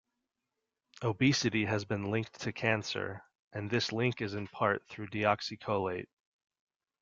Obesity 1.03 1.65
has 1.65 1.85
been 1.85 2.09
linked 2.09 2.41
to 2.41 2.51
cancer, 2.51 3.21
and 3.53 3.69
this 3.69 3.91
link 3.91 4.19
is 4.19 4.33
in 4.33 4.47
part 4.47 4.83
through 4.89 5.05
deoxycholate. 5.05 6.07